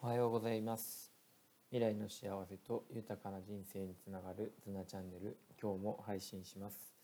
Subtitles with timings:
[0.00, 1.10] おはようございます。
[1.72, 6.94] 未来の幸せと豊かな人生につながるズナチャンネル今日も配信します。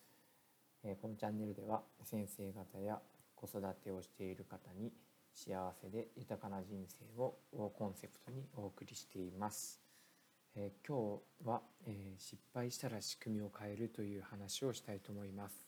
[0.84, 3.00] えこのチャンネルでは先生方や
[3.34, 4.92] 子育てをしている方に
[5.34, 7.34] 幸せで豊かな人生を
[7.76, 9.80] コンセプトにお送りしています。
[10.54, 15.66] え今日は、え失敗したら仕組みを変えるという話をしたいと思います、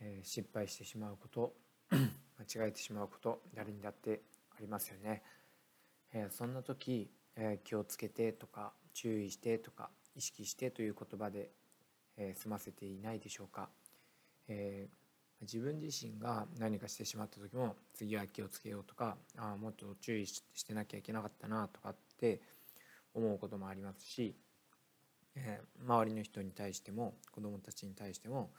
[0.00, 1.54] え失敗してしまうこと
[1.88, 5.22] 間違えてしまうこと誰にだってありますよね。
[6.12, 11.50] えそんな時、え気をつけてとか注意してとか意識してという言葉で、
[12.16, 13.70] え済ませていないでしょうか、
[14.48, 14.88] え
[15.40, 22.40] 自分自身が何かしてしまった時も次は気をつけようとかあもっと注意してなきゃいけなかったなとかって
[23.12, 24.36] 思うこともありますし、
[25.34, 28.50] え周りの人に対しても子どもたちに対しても、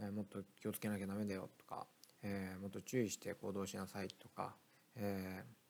[0.00, 1.86] えもっと気をつけなきゃダメだよとか、
[2.22, 4.54] えもっと注意して行動しなさいとか、
[4.96, 5.61] えー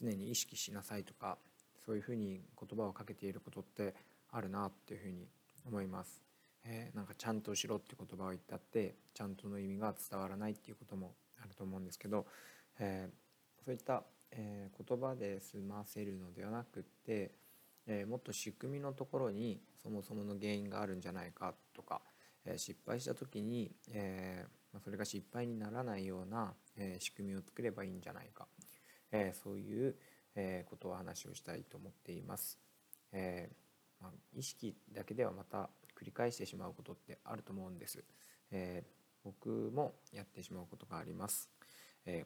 [0.00, 1.38] 常に意識しなさいとか
[1.84, 3.94] そういうふうに言葉をかけていることって
[4.30, 5.26] あるなっていうふうに
[5.66, 6.22] 思います。
[6.64, 12.24] えー、なんかちゃんとしろって言葉を言ったってちゃんとの意味が伝わらないっていうこともあると思うんですけど、
[12.78, 17.32] えー、そういった、えー、言葉で済ませるのではなくって、
[17.88, 22.00] えもっと仕組みのところにそもそもの原因があるんじゃないかとか、
[22.44, 28.46] え失敗した時に、えまそれが失敗にならないような、え仕組みを作ればいいんじゃないか
[29.12, 29.96] えそういう、
[30.34, 32.58] えことを話をしたいと思っています。
[33.12, 33.50] え
[34.00, 38.02] まあ、意識だけではまた繰り返してしまうことってあると思うんです。
[38.50, 38.84] え
[39.22, 41.50] 僕もやってしまうことがあります。
[42.06, 42.24] え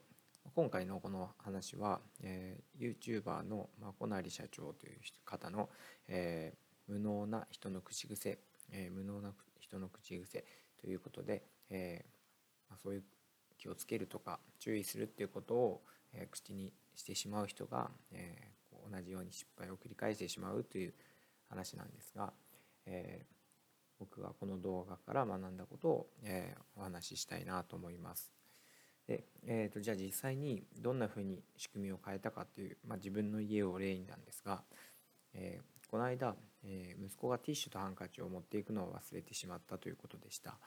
[0.54, 5.68] 今回のこの話は、えー、YouTuber のまこなり社長という方の、
[6.08, 8.38] えー、無能な人の口癖、
[8.70, 10.44] えー、無能な人の口癖
[10.80, 12.04] ということで、え
[12.68, 13.04] まあ、そういう
[13.58, 15.82] 気をつけるとか注意するっていうことを、
[16.16, 18.52] え口にしてしまう人が、え
[18.90, 20.94] 同じように失敗を繰り返してしまうという
[21.48, 22.32] 話なんですが、
[22.86, 23.24] え
[23.98, 28.32] 僕がこの動画から学んだことを、えお話ししたいなと思います。
[29.06, 34.64] でえーと、じゃあ実際にどんなふうに仕組みを変えたかという、まあ、自分の家を例になんですが、
[35.32, 40.58] えー、この間、えー、息子がティッシュとハンカチを持っていくのを忘れてしまったということでした。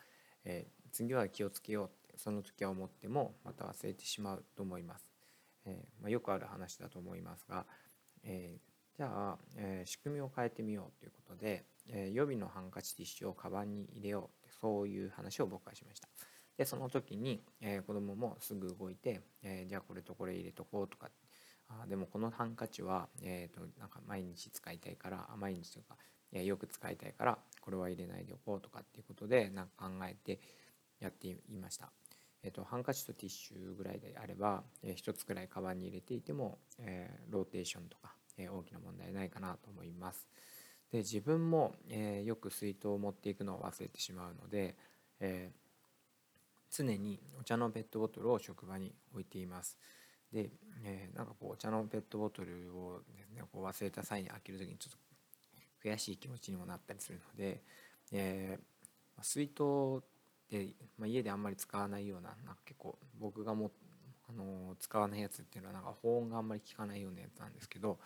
[0.45, 5.08] えー、次は気をつけようその時は思ってもまた忘れてしまうと思います。
[5.65, 7.65] えー、まあ、よくある話だと思いますが、
[8.23, 16.07] えー、じゃあ、え、仕組みを変えてみようということで、え予備のハンカチティッシュをカバンに入れようってそういう話を僕はしました。
[16.57, 21.09] でその時に、え、子供もすぐ動いて、えじゃあこれとこれ入れとこうとか
[21.69, 25.95] あでもこのハンカチは、えーと、なんか毎日使いたいから毎日というか、
[26.31, 30.39] えよく使いたいからこれは入れないでおこうとかっていうことでなんか考えて
[30.99, 31.91] やっていました。
[32.43, 40.27] えーと、ハンカチとティッシュぐらいであれば、えー、1つくらいカバンに入れていても、えー、ローテーションとか、えー、大きな問題ないかなと思います。
[40.91, 44.75] で自分も、え、よく水筒を持っていくのを忘れてしまうので、
[45.19, 45.51] え、
[46.71, 49.77] 常にお茶のペットボトルを職場に置いています。
[50.33, 50.49] で、
[50.83, 57.61] え、なんかこうお茶のペットボトルをですねこう忘れた際に開ける時にちょっと悔しい気持ちにもなったりするので、
[58.11, 60.03] えー、水筒
[60.49, 60.67] で、
[60.97, 63.71] まあ、家であんまり使わないようななんか結構僕がも
[64.29, 67.97] あの使わないやつっていうのはなんか保温があんまり効かないようなやつなんですけど、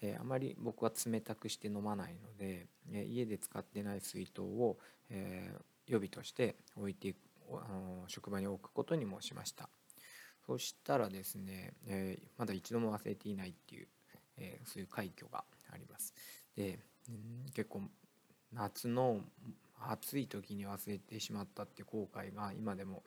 [0.00, 4.78] えー、あまり僕は冷たくして飲まないので、えー、家で使ってない水筒を、
[5.10, 5.50] え、
[5.86, 7.14] 予備として置いて
[7.50, 9.68] あの職場に置くことにもしました。
[10.46, 13.88] そしたらですね、えまだ一度も忘れていないっていう、
[14.36, 16.14] えそういう快挙があります。
[16.56, 16.78] で、
[17.52, 17.82] 結構
[18.52, 19.20] 夏の
[19.78, 23.02] 暑い時に忘れてしまったって後悔が今でも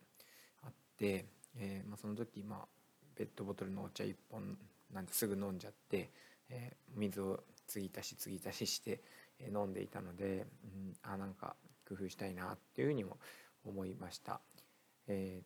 [0.64, 1.26] あって、
[1.58, 2.68] えー、まあ、その時、まあ、
[3.16, 4.58] ペットボトルのお茶1本
[4.94, 6.10] なんてすぐ飲んじゃって、
[6.50, 9.02] えー、水を継ぎ足し継ぎ足しして、
[9.40, 11.56] え飲んでいたので、うん、あなんか
[11.88, 13.18] 工夫したいなっていうふうにも
[13.66, 14.42] 思いました。
[15.08, 15.42] え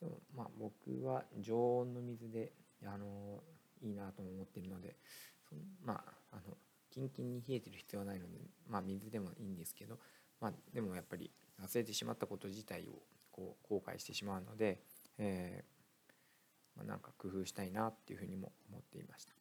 [0.00, 2.52] ー、でもまあ僕は常温の水で
[2.84, 3.42] あの
[3.82, 4.96] いいなとも思ってるので
[5.48, 6.56] そまああの
[6.90, 8.38] キンキンに冷えてる必要はないので、
[8.68, 9.98] まあ、水でもいいんですけど、
[10.42, 11.30] まあ、でもやっぱり
[11.62, 13.00] 忘れてしまったこと自体を
[13.30, 14.82] こう後悔してしまうので、
[15.18, 19.32] えー、まあ、なんか工夫したいなっていうふうにも思っていました。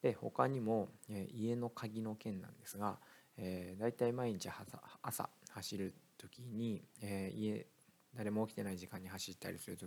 [0.00, 2.98] で他にも、え、家の鍵の件なんですが、
[3.36, 4.48] えー、だいたい毎日
[5.02, 7.66] 朝走る時に、えー、家
[8.14, 9.78] 誰も起きてない時間に走ったりする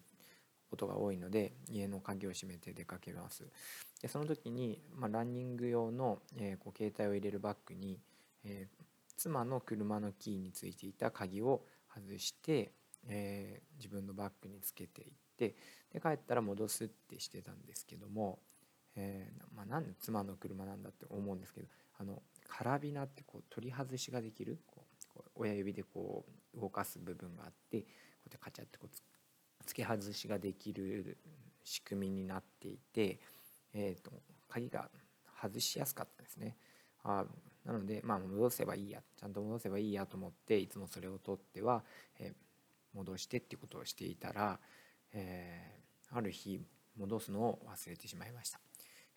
[0.70, 3.48] ことが多いので家の鍵を閉めて出かけます
[4.02, 8.00] でその時に、まあ、ランニング用の、えー、こう携帯を入れるバッグに、
[8.44, 8.84] えー、
[9.18, 12.72] 妻の車のキーについていた鍵を外して、
[13.08, 15.56] えー、自分のバッグにつけていって
[15.92, 18.40] で帰ったら戻すってしてたんですけども、
[18.96, 21.68] えー、まあ、なんで妻の車なんだって思うんですけど
[22.00, 24.84] あのカラビナってこう取り外しができるこ
[25.16, 26.26] う親指でこ
[26.56, 28.98] う動かす部分があってこうやってカチャってこう
[29.66, 31.18] 付け外しができる
[31.64, 33.20] 仕組みになっていて、
[33.74, 34.12] えーと、
[34.48, 34.90] 鍵が
[35.42, 36.56] 外しやすかったですね。
[37.04, 37.26] あ
[37.68, 41.84] なので、まあ、戻せばいいやちゃんと戻せばいいやと思っていつもそれを取っては、
[42.18, 44.58] えー、戻してっていうことをしていたら、
[45.14, 46.62] えー、ある日
[46.98, 48.60] 戻すのを忘れてしまいました。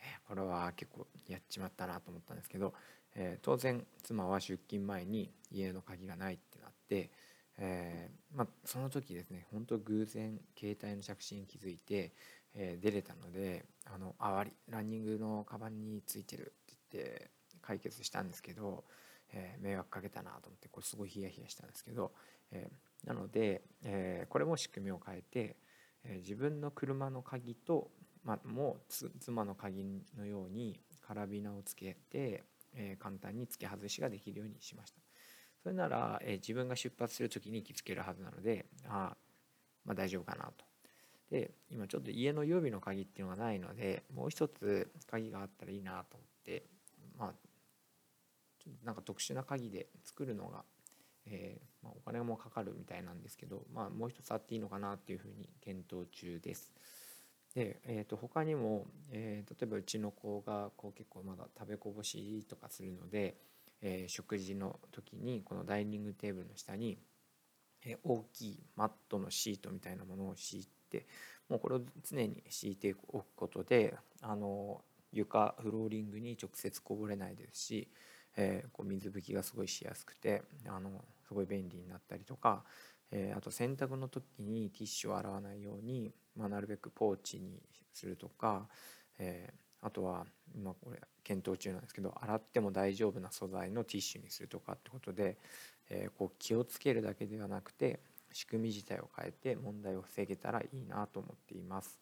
[0.00, 2.74] えー、これは結構やっちまったなと思ったんですけど、
[3.14, 7.10] え当然妻は出勤前に家の鍵がないってなって、
[7.58, 12.12] えまあ、その時ですね本当偶然携帯の着信に気づいて、
[12.54, 17.30] え、出れたのであのあわりランニングのカバンについてるって言って
[17.70, 18.84] 解決したんですけど、
[19.32, 22.12] えー、迷惑かけたなと思ってこれすごいヒヤヒヤしたんですけど、
[22.50, 25.56] えー、なので、えこれも仕組みを変えて、
[26.04, 27.90] え自分の車の鍵と、
[28.24, 29.84] ま、もう妻の鍵
[30.18, 32.42] のようにカラビナをつけて、
[32.74, 35.00] え簡単に付け外しができるようにしました。
[35.62, 39.16] それなら、え自分が出発する時に気付けるはずなのであ
[39.84, 40.64] まあ大丈夫かなと
[41.30, 46.64] で今ちょっと家の予備の鍵っていうのがないのでもう一つ鍵があったらいいなと思って
[47.16, 47.49] まあ
[48.62, 50.64] ちょっとなんか特殊な鍵で作るのが、
[51.26, 56.72] えー、まあ、お金もかかるみたいなんですけど、まあ、もう一つあっていいのかなっていうふうに検討中です。
[57.54, 63.36] で、えー、と他にも、えー、例えばうちの子がこう結構まだ食べこぼしとかするので、
[63.82, 66.98] えー、食事の時にこのダイニングテーブルの下に、
[67.82, 71.06] え大きいマットのシートみたいなものを敷いて
[71.48, 74.82] もうこれを常に敷いておくことであの
[75.12, 77.88] 床フローリングに直接こぼれないですし、
[78.36, 80.90] えー、こう水拭きがすごいしやすくてあの
[81.26, 82.64] すごい便利になったりとか、
[83.10, 87.60] えー、あと洗濯の時にティッシュを洗わないように、まあ、なるべくポーチに
[87.92, 88.66] するとか、
[89.18, 95.36] えー、あとは今これ検討中なんですけど洗っても大丈夫な素材のティッシュにするとかってことで、
[95.90, 98.00] えこう気をつけるだけではなくて
[98.32, 101.98] 仕組み自体を変えて問題を防げたらいいなと思っています。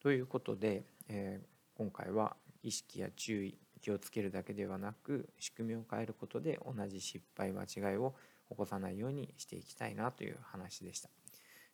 [0.00, 1.40] ということで、え、
[1.76, 8.14] 今回は意識や注意気をつけるだけではなく仕組みを変えることで同じ失敗間違いを
[8.48, 11.10] 起こさないようにしていきたいなという話でした。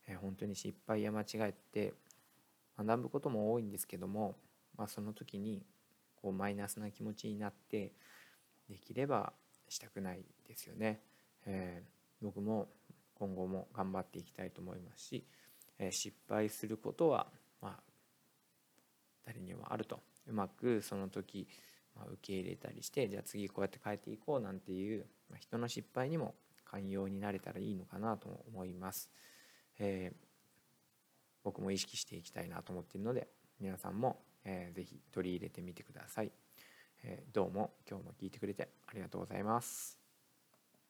[0.08, 1.94] えー、本当に失敗や間違いって
[2.76, 4.34] 学ぶことも多いんですけども、
[4.76, 5.62] まあ、その時に
[6.20, 7.92] こうマイナスな気持ちになって
[8.68, 9.32] できれば
[9.68, 10.98] したくないですよね。
[11.46, 12.66] えー、僕も
[13.14, 15.24] 今後も頑張っていきたいと思いますし、
[15.78, 17.28] え失敗することは
[17.62, 17.80] まあ
[19.24, 21.46] 誰にもあるとうまくその時、
[22.06, 26.34] 受け入れたりしてじゃあ次こうやって変えていこうなんていう、ま人の失敗にも
[26.64, 29.10] 寛容になれたらいいのかなと思います。
[29.78, 30.16] えー、
[31.42, 33.28] 僕も意識していきたいなと思っているので
[33.58, 36.32] 皆さんも、えー、ぜひ取り入れてみてください。
[37.02, 39.99] えー、どうも今日も聞いてくれてありがとうございます。